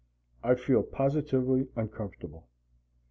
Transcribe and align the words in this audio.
I 0.43 0.55
feel 0.55 0.81
positively 0.81 1.67
uncomfortable. 1.75 2.47